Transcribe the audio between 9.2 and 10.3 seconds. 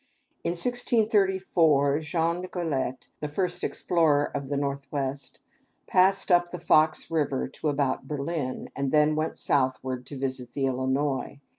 southward to